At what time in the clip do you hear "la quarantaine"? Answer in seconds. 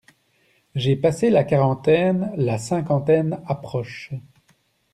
1.29-2.31